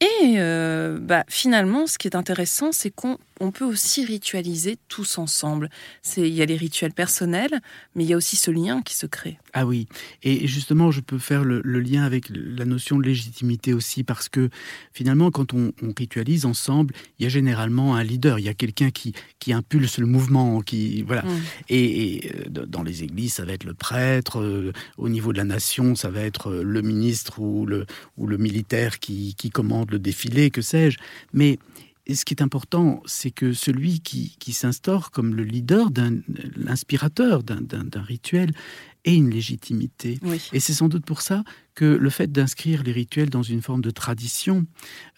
Et 0.02 0.36
euh, 0.38 1.00
bah, 1.00 1.24
finalement, 1.30 1.88
ce 1.88 1.98
qui 1.98 2.08
est 2.08 2.16
intéressant, 2.16 2.74
c'est 2.74 2.90
qu'on 2.90 3.18
peut 3.54 3.64
aussi 3.64 4.04
ritualiser 4.04 4.78
tous 4.90 5.18
ensemble. 5.18 5.70
Il 6.18 6.28
y 6.28 6.42
a 6.42 6.46
les 6.46 6.58
rituels 6.58 6.92
personnels, 6.92 7.62
mais 7.96 8.04
il 8.04 8.10
y 8.10 8.14
a 8.14 8.18
aussi 8.18 8.36
ce 8.36 8.52
lien 8.52 8.82
qui 8.82 8.96
se 8.96 9.06
crée. 9.06 9.38
Ah 9.54 9.66
oui, 9.66 9.88
et 10.24 10.46
justement, 10.48 10.92
je 10.92 11.00
peux 11.00 11.20
faire 11.20 11.46
le, 11.46 11.62
lien 11.62 12.04
avec 12.04 12.26
la 12.30 12.66
notion 12.66 12.98
de 12.98 13.04
légitimité 13.04 13.74
aussi, 13.74 14.04
parce 14.04 14.28
que 14.28 14.50
finalement, 14.94 15.32
quand 15.32 15.54
on, 15.54 15.72
ritualise 15.98 16.46
ensemble, 16.46 16.94
il 17.20 17.24
y 17.24 17.26
a 17.26 17.30
généralement 17.30 17.96
un 17.96 18.04
leader, 18.04 18.40
il 18.40 18.46
y 18.46 18.50
a 18.50 18.54
quelqu'un 18.54 18.90
qui, 18.90 19.14
qui 19.40 19.54
impulse 19.54 20.00
le 20.00 20.06
mouvement, 20.06 20.62
qui 20.62 21.04
voilà. 21.04 21.22
Mmh. 21.22 21.42
Et, 21.70 22.32
euh, 22.58 22.66
dans 22.66 22.84
les 22.84 23.04
églises, 23.04 23.36
ça 23.36 23.46
va 23.46 23.54
être 23.54 23.64
le 23.64 23.74
prêtre, 23.74 24.42
euh, 24.42 24.74
au 24.98 25.08
niveau 25.08 25.32
de 25.32 25.38
la 25.38 25.44
nation, 25.46 25.96
ça 25.96 26.10
va 26.10 26.22
être 26.22 26.52
le 26.52 26.82
ministre 26.82 27.40
ou 27.40 27.66
le, 27.66 27.86
ou 28.18 28.28
le 28.28 28.38
militaire 28.38 28.63
qui, 29.00 29.36
qui 29.36 29.50
commande 29.50 29.92
le 29.92 30.00
défilé, 30.00 30.50
que 30.50 30.62
sais-je. 30.62 30.98
Mais 31.34 31.60
ce 32.12 32.26
qui 32.26 32.34
est 32.34 32.42
important, 32.42 33.02
c'est 33.06 33.32
que 33.32 33.54
celui 33.54 34.02
qui, 34.02 34.54
s'instaure 34.54 35.12
comme 35.12 35.36
le 35.36 35.44
leader, 35.44 35.90
l'inspirateur 36.56 37.44
d'un 37.44 38.02
rituel, 38.02 38.52
ait 39.06 39.16
une 39.16 39.30
légitimité. 39.30 40.20
Et 40.52 40.60
c'est 40.60 40.74
sans 40.74 40.90
doute 40.90 41.06
pour 41.06 41.22
ça 41.22 41.44
que 41.76 41.86
le 41.86 42.10
fait 42.10 42.32
d'inscrire 42.32 42.84
les 42.84 42.92
rituels 42.92 43.30
dans 43.30 43.44
une 43.44 43.62
forme 43.62 43.82
de 43.82 43.90
tradition, 43.90 44.66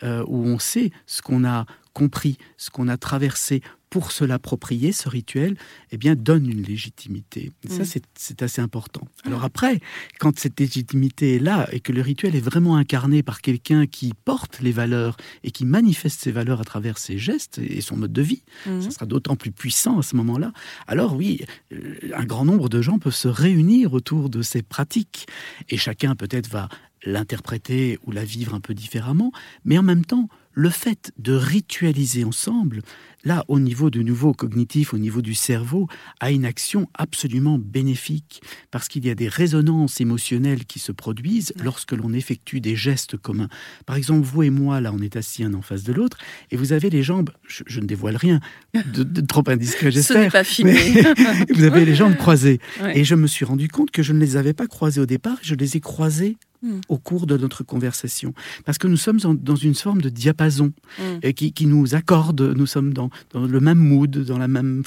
euh, 0.04 0.24
où 0.28 0.46
on 0.46 0.60
sait 0.60 0.92
ce 1.06 1.22
qu'on 1.22 1.44
a 1.46 1.66
compris, 1.96 2.38
ce 2.58 2.70
qu'on 2.70 2.90
a 2.90 2.98
traversé 2.98 3.62
pour 3.90 4.12
se 4.12 4.26
l'approprier, 4.26 4.92
ce 4.92 5.08
rituel, 5.08 5.56
eh 5.92 5.98
bien, 5.98 6.16
donne 6.16 6.50
une 6.52 6.62
légitimité. 6.62 7.54
ça, 7.70 7.84
mm. 7.84 8.02
c'est 8.16 8.42
assez 8.42 8.62
important. 8.62 9.08
Alors 9.24 9.46
après, 9.46 9.80
quand 10.20 10.38
cette 10.38 10.60
légitimité 10.60 11.36
est 11.36 11.40
là 11.40 11.70
et 11.72 11.80
que 11.80 11.94
le 11.94 12.02
rituel 12.02 12.36
est 12.36 12.42
vraiment 12.42 12.76
incarné 12.76 13.24
par 13.24 13.40
quelqu'un 13.40 13.88
qui 13.88 14.12
porte 14.26 14.60
les 14.60 14.74
valeurs 14.74 15.16
et 15.46 15.52
qui 15.52 15.64
manifeste 15.66 16.20
ses 16.20 16.34
valeurs 16.34 16.60
à 16.60 16.66
travers 16.66 16.98
ses 16.98 17.18
gestes 17.18 17.60
et 17.60 17.80
son 17.80 17.96
mode 17.96 18.12
de 18.12 18.22
vie, 18.22 18.44
mm. 18.66 18.82
ça 18.82 18.92
sera 18.92 19.06
d'autant 19.06 19.38
plus 19.38 19.54
puissant 19.54 19.98
à 20.00 20.04
ce 20.04 20.18
moment-là. 20.18 20.52
Alors 20.88 21.16
oui, 21.16 21.46
euh, 21.72 21.96
un 22.14 22.26
grand 22.26 22.44
nombre 22.44 22.68
de 22.68 22.82
gens 22.82 23.00
peuvent 23.00 23.16
se 23.16 23.30
réunir 23.30 23.94
autour 23.94 24.30
de 24.30 24.42
ces 24.42 24.62
pratiques 24.62 25.26
et 25.70 25.78
chacun 25.78 26.16
peut-être 26.16 26.50
va 26.50 26.68
l'interpréter 27.06 27.98
ou 28.06 28.12
la 28.12 28.26
vivre 28.26 28.54
un 28.56 28.60
peu 28.60 28.74
différemment, 28.74 29.32
mais 29.64 29.78
en 29.78 29.84
même 29.84 30.04
temps, 30.04 30.28
le 30.56 30.70
fait 30.70 31.12
de 31.20 31.34
ritualiser 31.34 32.24
ensemble, 32.24 32.82
là, 33.26 33.44
au 33.50 33.60
niveau 33.60 33.90
du 33.90 34.04
nouveau 34.04 34.34
cognitif, 34.34 34.94
au 34.94 34.98
niveau 34.98 35.22
du 35.22 35.36
cerveau, 35.36 35.88
a 36.20 36.32
une 36.32 36.46
action 36.46 36.88
absolument 36.94 37.60
bénéfique, 37.60 38.42
parce 38.72 38.88
qu'il 38.88 39.06
y 39.06 39.10
a 39.10 39.16
des 39.16 39.28
résonances 39.28 40.00
émotionnelles 40.00 40.66
qui 40.66 40.80
se 40.80 40.92
produisent 40.92 41.54
lorsque 41.62 41.92
l'on 41.92 42.14
effectue 42.14 42.62
des 42.62 42.76
gestes 42.76 43.18
communs. 43.18 43.50
Par 43.86 43.98
exemple, 43.98 44.26
vous 44.26 44.44
et 44.44 44.50
moi, 44.50 44.80
là, 44.80 44.94
on 44.94 45.00
est 45.00 45.18
assis 45.18 45.44
un 45.44 45.54
en 45.54 45.62
face 45.62 45.84
de 45.84 45.92
l'autre, 45.92 46.18
et 46.52 46.58
vous 46.58 46.72
avez 46.72 46.90
les 46.90 47.04
jambes, 47.04 47.32
je, 47.46 47.80
ne 47.80 47.86
dévoile 47.86 48.16
rien, 48.16 48.40
de, 48.74 49.22
trop 49.22 49.44
indiscret, 49.48 49.92
j'espère. 49.92 50.18
Ce 50.18 50.22
n'est 50.24 50.30
pas 50.30 50.44
filmé. 50.46 50.74
vous 51.54 51.64
avez 51.64 51.84
les 51.84 51.96
jambes 51.96 52.16
croisées. 52.16 52.60
Et 52.94 53.04
je 53.04 53.16
me 53.16 53.28
suis 53.28 53.44
rendu 53.44 53.68
compte 53.68 53.92
que 53.92 54.04
je 54.04 54.14
ne 54.14 54.20
les 54.20 54.38
avais 54.38 54.54
pas 54.54 54.68
croisées 54.68 55.02
au 55.02 55.06
départ, 55.06 55.38
je 55.42 55.56
les 55.56 55.76
ai 55.76 55.82
croisées 55.82 56.38
Hmm. 56.66 56.82
au 56.90 56.98
cours 56.98 57.28
de 57.28 57.38
notre 57.38 57.64
conversation. 57.64 58.34
Parce 58.66 58.80
que 58.80 58.88
nous 58.88 58.98
sommes 58.98 59.20
dans 59.20 59.56
une 59.56 59.76
forme 59.76 60.02
de 60.02 60.10
diapason 60.10 60.74
hmm. 60.98 61.32
qui, 61.34 61.54
qui, 61.54 61.68
nous 61.68 61.94
accorde, 61.94 62.42
nous 62.42 62.66
sommes 62.66 62.92
dans, 62.92 63.12
dans, 63.34 63.46
le 63.46 63.60
même 63.60 63.78
mood, 63.78 64.10
dans 64.10 64.40
la 64.40 64.48
même 64.48 64.82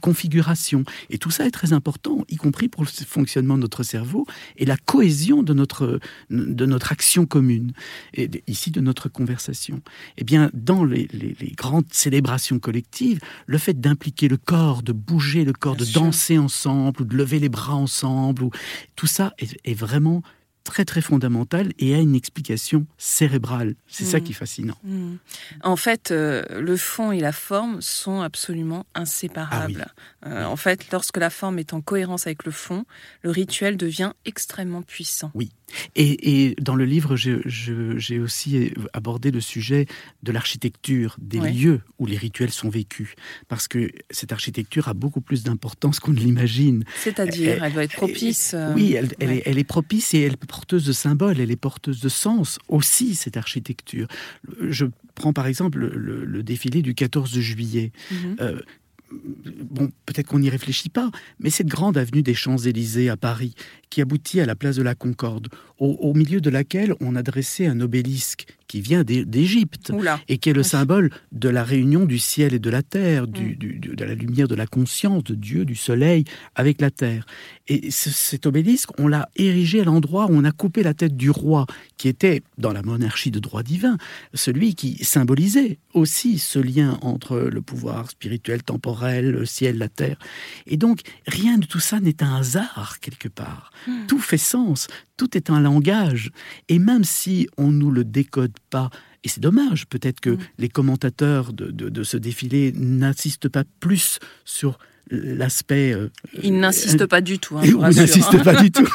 configuration. 0.00 0.84
Et 1.10 1.18
tout 1.18 1.30
ça 1.30 1.44
est 1.44 1.50
très 1.50 1.74
important, 1.74 2.24
y 2.30 2.36
compris 2.36 2.68
pour 2.68 2.84
le 2.84 2.88
fonctionnement 2.88 3.56
de 3.56 3.60
notre 3.60 3.82
cerveau 3.82 4.26
et 4.56 4.64
la 4.64 4.78
cohésion 4.78 5.42
de 5.42 5.52
notre, 5.52 6.00
de 6.30 6.66
notre 6.66 6.90
action 6.90 7.26
commune, 7.26 7.72
et 8.14 8.30
ici 8.46 8.70
de 8.70 8.80
notre 8.80 9.10
conversation. 9.10 9.82
Eh 10.16 10.24
bien, 10.24 10.50
dans 10.54 10.84
les, 10.84 11.06
les, 11.12 11.52
grandes 11.54 11.92
célébrations 11.92 12.58
collectives, 12.58 13.20
le 13.44 13.58
fait 13.58 13.78
d'impliquer 13.78 14.28
le 14.28 14.38
corps, 14.38 14.82
de 14.82 14.92
bouger 14.92 15.44
le 15.44 15.52
corps, 15.52 15.76
de 15.76 15.84
danser 15.84 16.38
ensemble, 16.38 17.02
ou 17.02 17.04
de 17.04 17.14
lever 17.14 17.40
les 17.40 17.50
bras 17.50 17.74
ensemble, 17.74 18.44
ou, 18.44 18.50
tout 18.96 19.06
ça 19.06 19.34
est, 19.38 19.58
est 19.64 19.74
vraiment 19.74 20.22
très 20.64 20.84
très 20.84 21.00
fondamentale 21.00 21.72
et 21.78 21.94
a 21.94 21.98
une 21.98 22.14
explication 22.14 22.86
cérébrale. 22.98 23.74
C'est 23.88 24.04
ça 24.04 24.18
mm. 24.18 24.20
qui 24.22 24.32
est 24.32 24.34
fascinant. 24.34 24.76
Mm. 24.84 25.14
En 25.62 25.76
fait, 25.76 26.10
euh, 26.10 26.42
le 26.60 26.76
fond 26.76 27.12
et 27.12 27.20
la 27.20 27.32
forme 27.32 27.80
sont 27.80 28.20
absolument 28.20 28.86
inséparables. 28.94 29.86
Ah 30.22 30.28
euh, 30.28 30.44
en 30.44 30.56
fait, 30.56 30.90
lorsque 30.92 31.16
la 31.16 31.30
forme 31.30 31.58
est 31.58 31.72
en 31.72 31.80
cohérence 31.80 32.26
avec 32.26 32.44
le 32.44 32.52
fond, 32.52 32.84
le 33.22 33.30
rituel 33.30 33.76
devient 33.76 34.12
extrêmement 34.24 34.82
puissant. 34.82 35.30
Oui. 35.34 35.50
Et, 35.96 36.54
dans 36.60 36.74
le 36.74 36.84
livre, 36.84 37.16
j'ai 37.16 38.18
aussi 38.18 38.72
abordé 38.92 39.30
le 39.30 39.40
sujet 39.40 39.86
de 40.22 40.32
l'architecture, 40.32 41.16
des 41.20 41.40
lieux 41.40 41.80
où 41.98 42.06
les 42.06 42.16
rituels 42.16 42.50
sont 42.50 42.68
vécus. 42.68 43.14
Parce 43.48 43.68
que 43.68 43.90
cette 44.10 44.32
architecture 44.32 44.88
a 44.88 44.94
beaucoup 44.94 45.20
plus 45.20 45.42
d'importance 45.42 46.00
qu'on 46.00 46.12
ne 46.12 46.20
l'imagine. 46.20 46.84
C'est-à-dire, 47.02 47.62
elle, 47.62 47.72
doit 47.72 47.84
être 47.84 47.96
propice. 47.96 48.52
Euh, 48.54 48.72
oui, 48.74 48.94
elle, 48.94 49.30
est, 49.30 49.42
elle, 49.46 49.58
est, 49.58 49.64
propice 49.64 50.14
et 50.14 50.20
elle 50.20 50.32
est 50.34 50.46
porteuse 50.46 50.84
de 50.84 50.92
symboles, 50.92 51.40
elle 51.40 51.50
est 51.50 51.56
porteuse 51.56 52.00
de 52.00 52.08
sens 52.08 52.58
aussi, 52.68 53.14
cette 53.14 53.36
architecture. 53.36 54.06
Je 54.68 54.86
prends 55.14 55.32
par 55.32 55.46
exemple 55.46 55.78
le, 55.78 56.42
défilé 56.42 56.82
du 56.82 56.94
14 56.94 57.38
juillet. 57.38 57.92
Mhm. 58.10 58.36
Euh, 58.40 58.60
bon, 59.10 59.90
peut-être 60.06 60.26
qu'on 60.26 60.38
n'y 60.38 60.50
réfléchit 60.50 60.88
pas, 60.88 61.10
mais 61.38 61.50
cette 61.50 61.66
grande 61.66 61.96
avenue 61.96 62.22
des 62.22 62.34
Champs-Élysées 62.34 63.08
à 63.08 63.16
Paris, 63.16 63.54
qui 63.90 64.00
aboutit 64.00 64.40
à 64.40 64.46
la 64.46 64.54
place 64.54 64.76
de 64.76 64.82
la 64.82 64.94
Concorde, 64.94 65.48
au, 65.78 66.12
milieu 66.14 66.40
de 66.40 66.50
laquelle 66.50 66.94
on 67.00 67.16
a 67.16 67.22
dressé 67.22 67.66
un 67.66 67.80
obélisque 67.80 68.46
qui 68.70 68.80
vient 68.80 69.02
d'Égypte 69.02 69.90
et 70.28 70.38
qui 70.38 70.48
est 70.48 70.52
le 70.52 70.62
symbole 70.62 71.10
de 71.32 71.48
la 71.48 71.64
réunion 71.64 72.04
du 72.04 72.20
ciel 72.20 72.54
et 72.54 72.60
de 72.60 72.70
la 72.70 72.84
terre, 72.84 73.26
du, 73.26 73.58
mm. 73.60 73.96
de 73.96 74.04
la 74.04 74.14
lumière 74.14 74.46
de 74.46 74.54
la 74.54 74.68
conscience 74.68 75.24
de 75.24 75.34
Dieu, 75.34 75.64
du 75.64 75.74
soleil 75.74 76.22
avec 76.54 76.80
la 76.80 76.92
terre. 76.92 77.26
Et 77.66 77.90
cet 77.90 78.46
obélisque, 78.46 78.90
on 78.96 79.08
l'a 79.08 79.28
érigé 79.34 79.80
à 79.80 79.84
l'endroit 79.84 80.26
où 80.26 80.34
on 80.34 80.44
a 80.44 80.52
coupé 80.52 80.84
la 80.84 80.94
tête 80.94 81.16
du 81.16 81.30
roi, 81.30 81.66
qui 81.96 82.06
était, 82.06 82.42
dans 82.58 82.72
la 82.72 82.82
monarchie 82.82 83.32
de 83.32 83.40
droit 83.40 83.64
divin, 83.64 83.98
celui 84.34 84.76
qui 84.76 85.04
symbolisait 85.04 85.78
aussi 85.92 86.38
ce 86.38 86.60
lien 86.60 86.96
entre 87.02 87.38
le 87.38 87.62
pouvoir 87.62 88.08
spirituel, 88.08 88.62
temporel, 88.62 89.32
le 89.32 89.46
ciel, 89.46 89.78
la 89.78 89.88
terre. 89.88 90.16
Et 90.68 90.76
donc, 90.76 91.00
rien 91.26 91.58
de 91.58 91.66
tout 91.66 91.80
ça 91.80 91.98
n'est 91.98 92.22
un 92.22 92.36
hasard, 92.36 93.00
quelque 93.00 93.28
part. 93.28 93.72
Hmm. 93.88 94.06
Tout 94.06 94.20
fait 94.20 94.38
sens, 94.38 94.86
tout 95.16 95.36
est 95.36 95.50
un 95.50 95.60
langage. 95.60 96.30
Et 96.68 96.78
même 96.78 97.04
si 97.04 97.48
on 97.56 97.72
nous 97.72 97.90
le 97.90 98.04
décode 98.04 98.52
pas, 98.68 98.90
et 99.24 99.28
c'est 99.28 99.40
dommage, 99.40 99.86
peut-être 99.86 100.20
que 100.20 100.30
hmm. 100.30 100.38
les 100.58 100.68
commentateurs 100.68 101.52
de, 101.52 101.70
de 101.70 102.02
ce 102.02 102.16
défilé 102.16 102.72
n'insistent 102.74 103.48
pas 103.48 103.64
plus 103.80 104.18
sur 104.44 104.78
l'aspect. 105.10 105.92
Euh, 105.92 106.10
il 106.42 106.58
n'insiste 106.58 107.06
pas 107.06 107.20
du 107.20 107.38
tout. 107.38 107.58
Hein, 107.58 107.62
il 107.64 107.76
n'insiste 107.76 108.42
pas 108.42 108.62
du 108.62 108.70
tout. 108.70 108.88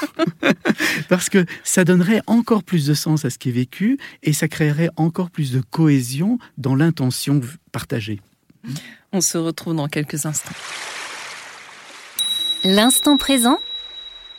Parce 1.09 1.29
que 1.29 1.45
ça 1.63 1.83
donnerait 1.83 2.21
encore 2.27 2.63
plus 2.63 2.85
de 2.87 2.93
sens 2.93 3.25
à 3.25 3.29
ce 3.29 3.37
qui 3.37 3.49
est 3.49 3.53
vécu 3.53 3.97
et 4.23 4.33
ça 4.33 4.47
créerait 4.47 4.89
encore 4.95 5.29
plus 5.29 5.51
de 5.51 5.61
cohésion 5.61 6.39
dans 6.57 6.75
l'intention 6.75 7.41
partagée. 7.71 8.21
On 9.11 9.21
se 9.21 9.37
retrouve 9.37 9.75
dans 9.75 9.87
quelques 9.87 10.25
instants. 10.25 10.55
L'instant 12.63 13.17
présent 13.17 13.59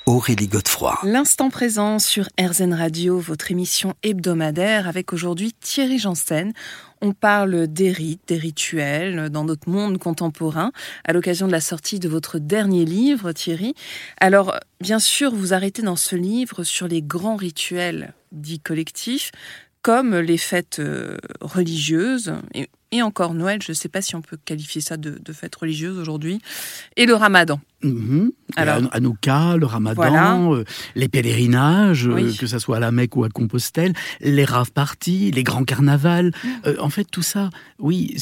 Aurélie 0.08 0.46
Godefroy. 0.46 0.96
L'instant 1.02 1.50
présent 1.50 1.98
sur 1.98 2.28
RZN 2.40 2.74
Radio, 2.74 3.18
votre 3.18 3.50
émission 3.50 3.94
hebdomadaire 4.04 4.86
avec 4.86 5.12
aujourd'hui 5.12 5.52
Thierry 5.52 5.98
Janssen. 5.98 6.52
On 7.02 7.12
parle 7.12 7.66
des 7.66 7.90
rites, 7.90 8.22
des 8.28 8.36
rituels 8.36 9.30
dans 9.30 9.42
notre 9.42 9.68
monde 9.68 9.98
contemporain 9.98 10.70
à 11.04 11.12
l'occasion 11.12 11.48
de 11.48 11.52
la 11.52 11.60
sortie 11.60 11.98
de 11.98 12.08
votre 12.08 12.38
dernier 12.38 12.84
livre, 12.84 13.32
Thierry. 13.32 13.74
Alors, 14.20 14.54
bien 14.80 15.00
sûr, 15.00 15.34
vous 15.34 15.52
arrêtez 15.52 15.82
dans 15.82 15.96
ce 15.96 16.14
livre 16.14 16.62
sur 16.62 16.86
les 16.86 17.02
grands 17.02 17.34
rituels 17.34 18.14
dits 18.30 18.60
collectifs, 18.60 19.32
comme 19.82 20.16
les 20.16 20.38
fêtes 20.38 20.78
euh, 20.78 21.16
religieuses, 21.40 22.32
et, 22.54 23.02
encore 23.02 23.34
Noël, 23.34 23.60
je 23.60 23.72
ne 23.72 23.74
sais 23.74 23.88
pas 23.88 24.02
si 24.02 24.14
on 24.14 24.22
peut 24.22 24.38
qualifier 24.42 24.80
ça 24.80 24.96
de, 24.96 25.18
de 25.18 25.32
fête 25.32 25.54
religieuse 25.56 25.98
aujourd'hui, 25.98 26.40
et 26.96 27.06
le 27.06 27.14
ramadan. 27.14 27.60
Mhm. 27.82 28.32
Alors, 28.56 28.80
Anouka, 28.92 29.56
le 29.56 29.66
Ramadan, 29.66 30.54
euh, 30.54 30.64
les 30.94 31.08
pèlerinages, 31.08 32.06
euh, 32.06 32.32
que 32.38 32.46
ce 32.46 32.58
soit 32.58 32.78
à 32.78 32.80
la 32.80 32.90
Mecque 32.90 33.16
ou 33.16 33.24
à 33.24 33.28
Compostelle, 33.28 33.92
les 34.20 34.44
rave 34.44 34.72
parties, 34.72 35.30
les 35.30 35.42
grands 35.42 35.64
carnavals. 35.64 36.28
Mm. 36.28 36.48
Euh, 36.66 36.76
en 36.80 36.88
fait, 36.88 37.04
tout 37.04 37.22
ça, 37.22 37.50
oui, 37.78 38.16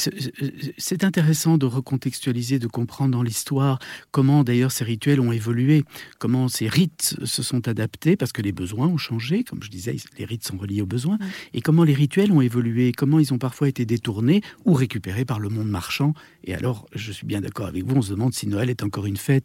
c'est 0.77 1.03
intéressant 1.03 1.57
de 1.57 1.65
recontextualiser, 1.65 2.59
de 2.59 2.67
comprendre 2.67 3.11
dans 3.11 3.23
l'histoire 3.23 3.79
comment 4.11 4.43
d'ailleurs 4.43 4.71
ces 4.71 4.83
rituels 4.83 5.21
ont 5.21 5.31
évolué, 5.31 5.85
comment 6.19 6.49
ces 6.49 6.67
rites 6.67 7.15
se 7.23 7.43
sont 7.43 7.67
adaptés, 7.67 8.17
parce 8.17 8.33
que 8.33 8.41
les 8.41 8.51
besoins 8.51 8.87
ont 8.87 8.97
changé, 8.97 9.43
comme 9.43 9.63
je 9.63 9.69
disais, 9.69 9.95
les 10.17 10.25
rites 10.25 10.45
sont 10.45 10.57
reliés 10.57 10.81
aux 10.81 10.87
besoins, 10.87 11.15
mm. 11.15 11.25
et 11.53 11.61
comment 11.61 11.83
les 11.83 11.93
rituels 11.93 12.31
ont 12.31 12.41
évolué, 12.41 12.91
comment 12.91 13.19
ils 13.19 13.33
ont 13.33 13.37
parfois 13.37 13.69
été 13.69 13.85
détournés 13.85 14.41
ou 14.65 14.73
récupérés 14.73 15.23
par 15.23 15.39
le 15.39 15.47
monde 15.47 15.69
marchand. 15.69 16.13
Et 16.43 16.53
alors, 16.53 16.87
je 16.93 17.11
suis 17.11 17.25
bien 17.25 17.41
d'accord 17.41 17.67
avec 17.67 17.85
vous, 17.85 17.95
on 17.95 18.01
se 18.01 18.11
demande 18.11 18.33
si 18.33 18.47
Noël 18.47 18.69
est 18.69 18.83
encore 18.83 19.05
une 19.05 19.17
fête 19.17 19.44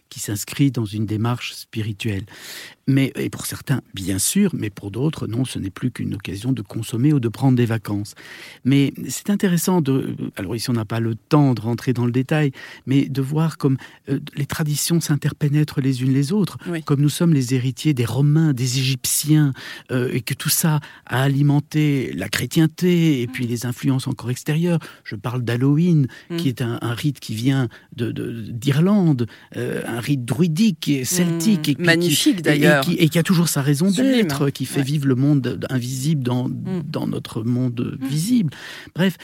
qui 0.11 0.19
s'inscrit 0.19 0.69
dans 0.69 0.85
une 0.85 1.07
démarche 1.07 1.53
spirituelle. 1.53 2.25
Mais, 2.87 3.13
et 3.15 3.29
pour 3.29 3.45
certains, 3.45 3.81
bien 3.93 4.19
sûr, 4.19 4.51
mais 4.53 4.69
pour 4.69 4.91
d'autres, 4.91 5.25
non, 5.25 5.45
ce 5.45 5.57
n'est 5.57 5.69
plus 5.69 5.91
qu'une 5.91 6.15
occasion 6.15 6.51
de 6.51 6.61
consommer 6.61 7.13
ou 7.13 7.19
de 7.19 7.29
prendre 7.29 7.55
des 7.55 7.65
vacances. 7.65 8.15
Mais 8.65 8.93
c'est 9.07 9.29
intéressant 9.29 9.81
de, 9.81 10.15
alors 10.35 10.55
ici 10.55 10.69
on 10.69 10.73
n'a 10.73 10.83
pas 10.83 10.99
le 10.99 11.15
temps 11.15 11.53
de 11.53 11.61
rentrer 11.61 11.93
dans 11.93 12.05
le 12.05 12.11
détail, 12.11 12.51
mais 12.85 13.07
de 13.07 13.21
voir 13.21 13.57
comme 13.57 13.77
euh, 14.09 14.19
les 14.35 14.45
traditions 14.45 14.99
s'interpénètrent 14.99 15.79
les 15.79 16.03
unes 16.03 16.13
les 16.13 16.33
autres, 16.33 16.57
comme 16.85 17.01
nous 17.01 17.09
sommes 17.09 17.33
les 17.33 17.53
héritiers 17.53 17.93
des 17.93 18.05
Romains, 18.05 18.51
des 18.51 18.79
Égyptiens, 18.79 19.53
euh, 19.91 20.09
et 20.11 20.21
que 20.21 20.33
tout 20.33 20.49
ça 20.49 20.81
a 21.05 21.23
alimenté 21.23 22.11
la 22.13 22.27
chrétienté 22.27 23.21
et 23.21 23.27
puis 23.27 23.47
les 23.47 23.65
influences 23.65 24.07
encore 24.07 24.31
extérieures. 24.31 24.79
Je 25.05 25.15
parle 25.15 25.43
d'Halloween, 25.43 26.07
mm. 26.29 26.35
qui 26.35 26.49
est 26.49 26.61
un, 26.61 26.79
rite 26.81 27.21
qui 27.21 27.35
vient 27.35 27.69
d'Irlande, 27.95 29.17
de, 29.17 29.27
euh, 29.55 29.81
un 29.87 30.00
rite 30.01 30.25
druidique 30.25 30.89
et 30.89 31.05
celtique. 31.05 31.69
et, 31.69 31.75
magnifique 31.79 32.41
d'ailleurs. 32.41 32.85
Et, 32.89 33.09
qui 33.09 33.19
a 33.19 33.23
toujours 33.23 33.47
sa 33.47 33.61
raison 33.61 33.89
d'être, 33.89 34.49
qui 34.49 34.65
fait 34.65 34.83
vivre 34.83 35.07
le 35.07 35.15
monde 35.15 35.65
invisible 35.69 36.23
dans, 36.23 36.49
mm. 36.49 36.83
dans 36.85 37.07
notre 37.07 37.43
monde 37.43 37.97
mm. 37.99 38.07
visible. 38.07 38.53
Bref, 38.95 39.17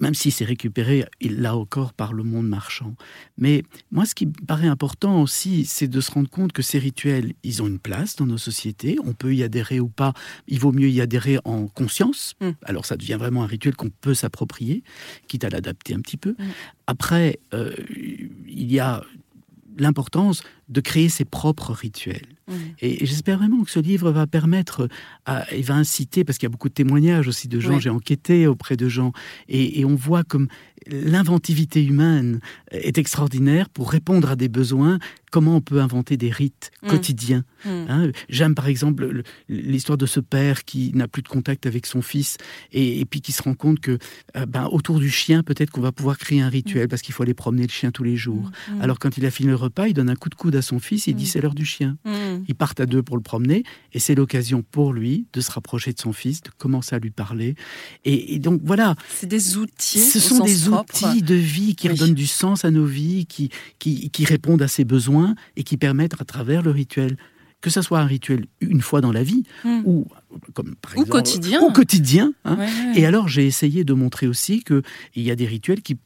même 0.00 0.14
si 0.14 0.30
c'est 0.30 0.44
récupéré, 0.44 1.04
il 1.20 1.40
l'a 1.40 1.56
encore 1.56 1.92
par 1.92 2.12
le 2.12 2.22
monde 2.22 2.48
marchand. 2.48 2.94
Mais 3.38 3.62
moi, 3.90 4.04
ce 4.04 4.14
qui 4.14 4.26
me 4.26 4.32
paraît 4.46 4.66
important 4.66 5.22
aussi, 5.22 5.64
c'est 5.64 5.88
de 5.88 6.00
se 6.00 6.10
rendre 6.10 6.28
compte 6.28 6.52
que 6.52 6.62
ces 6.62 6.78
rituels, 6.78 7.34
ils 7.42 7.62
ont 7.62 7.66
une 7.66 7.78
place 7.78 8.16
dans 8.16 8.26
nos 8.26 8.38
sociétés. 8.38 8.96
On 9.04 9.12
peut 9.12 9.34
y 9.34 9.42
adhérer 9.42 9.80
ou 9.80 9.88
pas. 9.88 10.12
Il 10.48 10.58
vaut 10.58 10.72
mieux 10.72 10.88
y 10.88 11.00
adhérer 11.00 11.38
en 11.44 11.66
conscience. 11.68 12.34
Mm. 12.40 12.50
Alors, 12.64 12.86
ça 12.86 12.96
devient 12.96 13.16
vraiment 13.18 13.44
un 13.44 13.46
rituel 13.46 13.76
qu'on 13.76 13.90
peut 13.90 14.14
s'approprier, 14.14 14.82
quitte 15.28 15.44
à 15.44 15.48
l'adapter 15.48 15.94
un 15.94 16.00
petit 16.00 16.16
peu. 16.16 16.34
Après, 16.86 17.38
euh, 17.52 17.74
il 18.46 18.72
y 18.72 18.80
a 18.80 19.02
l'importance 19.76 20.42
de 20.68 20.80
créer 20.80 21.08
ses 21.08 21.24
propres 21.24 21.72
rituels. 21.72 22.26
Et, 22.80 23.04
j'espère 23.06 23.38
vraiment 23.38 23.64
que 23.64 23.70
ce 23.70 23.80
livre 23.80 24.10
va 24.10 24.26
permettre 24.26 24.88
et 25.50 25.62
va 25.62 25.74
inciter, 25.74 26.24
parce 26.24 26.38
qu'il 26.38 26.46
y 26.46 26.50
a 26.50 26.50
beaucoup 26.50 26.68
de 26.68 26.74
témoignages 26.74 27.28
aussi 27.28 27.48
de 27.48 27.58
gens, 27.60 27.78
j'ai 27.78 27.90
enquêté 27.90 28.46
auprès 28.46 28.76
de 28.76 28.88
gens, 28.88 29.12
et, 29.48 29.80
et 29.80 29.84
on 29.84 29.94
voit 29.94 30.24
comme 30.24 30.48
l'inventivité 30.86 31.82
humaine 31.82 32.40
est 32.74 32.98
extraordinaire 32.98 33.68
pour 33.68 33.90
répondre 33.90 34.30
à 34.30 34.36
des 34.36 34.48
besoins. 34.48 34.98
Comment 35.30 35.56
on 35.56 35.60
peut 35.60 35.80
inventer 35.80 36.16
des 36.16 36.30
rites 36.30 36.70
mm. 36.82 36.88
quotidiens 36.88 37.44
mm. 37.64 37.68
hein? 37.88 38.10
J'aime 38.28 38.54
par 38.54 38.68
exemple 38.68 39.22
l'histoire 39.48 39.98
de 39.98 40.06
ce 40.06 40.20
père 40.20 40.64
qui 40.64 40.92
n'a 40.94 41.08
plus 41.08 41.22
de 41.22 41.28
contact 41.28 41.66
avec 41.66 41.86
son 41.86 42.02
fils 42.02 42.36
et, 42.72 43.04
puis 43.04 43.20
qui 43.20 43.32
se 43.32 43.42
rend 43.42 43.54
compte 43.54 43.80
que 43.80 43.98
euh, 44.36 44.46
ben, 44.46 44.68
autour 44.70 45.00
du 45.00 45.10
chien, 45.10 45.42
peut-être 45.42 45.70
qu'on 45.70 45.80
va 45.80 45.92
pouvoir 45.92 46.18
créer 46.18 46.40
un 46.40 46.48
rituel 46.48 46.86
mm. 46.86 46.88
parce 46.88 47.02
qu'il 47.02 47.14
faut 47.14 47.22
aller 47.22 47.34
promener 47.34 47.62
le 47.62 47.72
chien 47.72 47.90
tous 47.90 48.04
les 48.04 48.16
jours. 48.16 48.50
Alors 48.80 48.98
quand 48.98 49.16
il 49.16 49.26
a 49.26 49.30
fini 49.30 49.48
le 49.48 49.56
repas, 49.56 49.88
il 49.88 49.94
donne 49.94 50.10
un 50.10 50.16
coup 50.16 50.28
de 50.28 50.34
coude 50.34 50.56
à 50.56 50.62
son 50.62 50.78
fils 50.78 51.08
et 51.08 51.12
il 51.12 51.14
dit 51.14 51.26
c'est 51.26 51.40
l'heure 51.40 51.54
du 51.54 51.64
chien. 51.64 51.96
Ils 52.48 52.54
partent 52.54 52.80
à 52.80 52.86
deux 52.86 53.02
pour 53.02 53.16
le 53.16 53.22
promener 53.22 53.64
et 53.92 53.98
c'est 53.98 54.14
l'occasion 54.14 54.62
pour 54.62 54.92
lui 54.92 55.26
de 55.32 55.40
se 55.40 55.50
rapprocher 55.50 55.92
de 55.92 56.00
son 56.00 56.12
fils, 56.12 56.42
de 56.42 56.50
commencer 56.56 56.94
à 56.94 56.98
lui 56.98 57.10
parler. 57.10 57.54
Et, 58.04 58.38
donc 58.38 58.60
voilà. 58.64 58.94
C'est 59.14 59.26
des 59.26 59.56
outils. 59.56 60.00
Ce 60.00 60.20
sont 60.20 60.44
des 60.44 60.68
outils 60.68 61.22
de 61.22 61.34
vie 61.34 61.74
qui 61.74 61.88
redonnent 61.88 62.14
du 62.14 62.26
sens 62.26 62.63
à 62.64 62.70
nos 62.70 62.84
vies, 62.84 63.26
qui, 63.26 63.50
qui, 63.78 64.24
répondent 64.24 64.62
à 64.62 64.68
ses 64.68 64.84
besoins 64.84 65.34
et 65.56 65.62
qui 65.62 65.76
permettent 65.76 66.20
à 66.20 66.24
travers 66.24 66.62
le 66.62 66.70
rituel 66.70 67.16
que 67.64 67.70
ce 67.70 67.80
soit 67.80 67.98
un 67.98 68.04
rituel 68.04 68.44
une 68.60 68.82
fois 68.82 69.00
dans 69.00 69.10
la 69.10 69.22
vie 69.22 69.42
hmm. 69.64 69.80
ou 69.86 70.06
comme 70.52 70.74
par 70.82 70.92
exemple, 70.92 71.08
quotidien. 71.08 71.62
Au 71.62 71.72
quotidien. 71.72 72.34
Hein. 72.44 72.58
Et 72.94 73.06
alors 73.06 73.26
j'ai 73.26 73.46
essayé 73.46 73.84
de 73.84 73.94
montrer 73.94 74.26
aussi 74.26 74.62
qu'il 74.62 74.82
y 75.16 75.30
a 75.30 75.34
des 75.34 75.46
rituels 75.46 75.80
qui 75.80 75.96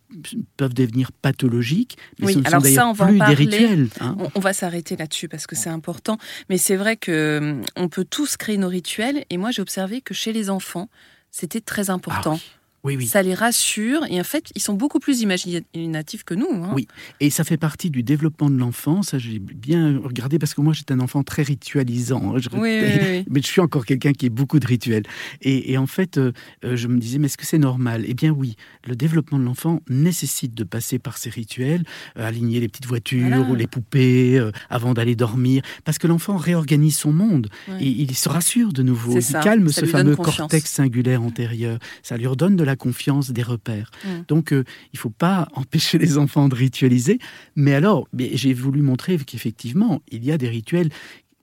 peuvent 0.56 0.72
devenir 0.72 1.10
pathologiques, 1.10 1.98
mais 2.20 2.32
ce 2.32 2.38
ne 2.38 2.44
sont 2.44 2.58
d'ailleurs 2.58 2.94
plus 2.94 3.18
des 3.18 3.34
rituels. 3.34 3.88
Hein. 4.00 4.16
On, 4.36 4.40
va 4.40 4.52
s'arrêter 4.52 4.94
là-dessus 4.94 5.26
parce 5.26 5.48
que 5.48 5.56
c'est 5.56 5.68
important. 5.68 6.16
Mais 6.48 6.58
c'est 6.58 6.76
vrai 6.76 6.96
que 6.96 7.38
hum, 7.38 7.62
on 7.74 7.88
peut 7.88 8.06
tous 8.08 8.36
créer 8.36 8.56
nos 8.56 8.68
rituels. 8.68 9.24
Et 9.28 9.36
moi 9.36 9.50
j'ai 9.50 9.62
observé 9.62 10.00
que 10.00 10.14
chez 10.14 10.32
les 10.32 10.50
enfants, 10.50 10.88
c'était 11.32 11.60
très 11.60 11.90
important. 11.90 12.38
Ah 12.40 12.57
ça 13.06 13.22
les 13.22 13.34
rassure 13.34 14.04
et 14.08 14.20
en 14.20 14.24
fait, 14.24 14.50
ils 14.54 14.62
sont 14.62 14.74
beaucoup 14.74 14.98
plus 14.98 15.20
imaginatifs 15.20 16.24
que 16.24 16.34
nous. 16.34 16.64
Hein. 16.64 16.72
Oui, 16.74 16.86
et 17.20 17.30
ça 17.30 17.44
fait 17.44 17.56
partie 17.56 17.90
du 17.90 18.02
développement 18.02 18.50
de 18.50 18.56
l'enfant. 18.56 19.02
Ça, 19.02 19.18
j'ai 19.18 19.38
bien 19.38 20.00
regardé 20.02 20.38
parce 20.38 20.54
que 20.54 20.60
moi, 20.60 20.72
j'étais 20.72 20.94
un 20.94 21.00
enfant 21.00 21.22
très 21.22 21.42
ritualisant. 21.42 22.34
Hein. 22.34 22.38
Je... 22.38 22.48
Mais 22.58 23.24
je 23.42 23.46
suis 23.46 23.60
encore 23.60 23.84
quelqu'un 23.84 24.12
qui 24.12 24.26
est 24.26 24.30
beaucoup 24.30 24.58
de 24.58 24.66
rituels. 24.66 25.04
Et, 25.42 25.76
en 25.76 25.86
fait, 25.86 26.18
euh, 26.18 26.32
euh, 26.64 26.76
je 26.76 26.88
me 26.88 26.98
disais, 26.98 27.18
mais 27.18 27.26
est-ce 27.26 27.36
que 27.36 27.46
c'est 27.46 27.58
normal? 27.58 28.04
Eh 28.06 28.14
bien, 28.14 28.30
oui. 28.30 28.56
Le 28.86 28.94
développement 28.94 29.38
de 29.38 29.44
l'enfant 29.44 29.80
nécessite 29.88 30.54
de 30.54 30.64
passer 30.64 30.98
par 30.98 31.18
ces 31.18 31.30
rituels, 31.30 31.84
euh, 32.16 32.26
aligner 32.26 32.60
les 32.60 32.68
petites 32.68 32.86
voitures 32.86 33.48
ou 33.50 33.54
les 33.54 33.66
poupées 33.66 34.40
avant 34.70 34.94
d'aller 34.94 35.16
dormir, 35.16 35.62
parce 35.84 35.98
que 35.98 36.06
l'enfant 36.06 36.36
réorganise 36.36 36.96
son 36.96 37.12
monde. 37.12 37.48
Et 37.80 37.88
il 37.88 38.14
se 38.14 38.28
rassure 38.28 38.72
de 38.72 38.82
nouveau. 38.82 39.18
Il 39.18 39.32
calme 39.40 39.68
ce 39.68 39.84
fameux 39.84 40.16
cortex 40.16 40.70
singulaire 40.70 41.22
antérieur. 41.22 41.78
Ça 42.02 42.16
lui 42.16 42.26
redonne 42.26 42.56
de 42.56 42.64
la 42.68 42.76
confiance, 42.76 43.30
des 43.30 43.42
repères. 43.42 43.90
Mm. 44.04 44.08
Donc, 44.28 44.52
euh, 44.52 44.64
il 44.92 44.96
ne 44.96 44.98
faut 44.98 45.10
pas 45.10 45.48
empêcher 45.54 45.98
les 45.98 46.18
enfants 46.18 46.48
de 46.48 46.54
ritualiser. 46.54 47.18
Mais 47.56 47.74
alors, 47.74 48.06
j'ai 48.16 48.54
voulu 48.54 48.82
montrer 48.82 49.18
qu'effectivement, 49.18 50.00
il 50.10 50.24
y 50.24 50.30
a 50.30 50.38
des 50.38 50.48
rituels 50.48 50.90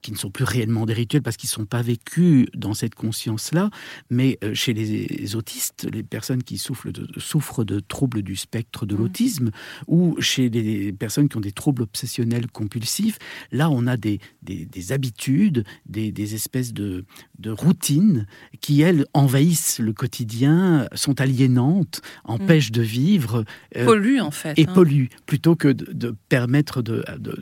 qui 0.06 0.12
ne 0.12 0.16
sont 0.16 0.30
plus 0.30 0.44
réellement 0.44 0.86
des 0.86 0.92
rituels 0.92 1.20
parce 1.22 1.36
qu'ils 1.36 1.48
ne 1.48 1.54
sont 1.54 1.66
pas 1.66 1.82
vécus 1.82 2.46
dans 2.54 2.74
cette 2.74 2.94
conscience-là, 2.94 3.70
mais 4.08 4.38
euh, 4.44 4.54
chez 4.54 4.72
les, 4.72 5.34
autistes, 5.34 5.88
les 5.92 6.04
personnes 6.04 6.44
qui 6.44 6.58
souffrent 6.58 6.92
de, 6.92 7.08
souffrent 7.18 7.64
de 7.64 7.80
troubles 7.80 8.22
du 8.22 8.36
spectre 8.36 8.86
de 8.86 8.94
mmh. 8.94 8.98
l'autisme, 8.98 9.50
ou 9.88 10.14
chez 10.20 10.48
les 10.48 10.92
personnes 10.92 11.28
qui 11.28 11.36
ont 11.36 11.40
des 11.40 11.50
troubles 11.50 11.82
obsessionnels 11.82 12.46
compulsifs, 12.46 13.18
là 13.50 13.68
on 13.68 13.88
a 13.88 13.96
des, 13.96 14.20
des, 14.42 14.92
habitudes, 14.92 15.64
des, 15.86 16.12
des, 16.12 16.36
espèces 16.36 16.72
de, 16.72 17.04
de 17.40 17.50
routines 17.50 18.28
qui, 18.60 18.82
elles, 18.82 19.06
envahissent 19.12 19.80
le 19.80 19.92
quotidien, 19.92 20.86
sont 20.94 21.20
aliénantes, 21.20 22.00
empêchent 22.22 22.70
de 22.70 22.82
vivre. 22.82 23.44
Euh, 23.76 23.84
polluent 23.84 24.20
en 24.20 24.30
fait. 24.30 24.56
Et 24.56 24.68
hein. 24.68 24.72
polluent, 24.72 25.08
plutôt 25.26 25.56
que 25.56 25.66
de, 25.66 26.14
permettre 26.28 26.80
de, 26.80 27.04
de, 27.18 27.36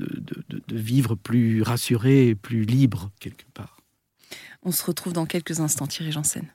vivre 0.73 1.15
plus 1.15 1.61
rassuré 1.61 2.29
et 2.29 2.35
libre 2.63 3.11
quelque 3.21 3.51
part. 3.53 3.81
On 4.63 4.73
se 4.73 4.85
retrouve 4.85 5.13
dans 5.13 5.27
quelques 5.27 5.61
instants, 5.61 5.87
Thierry 5.87 6.13
Janssen. 6.13 6.49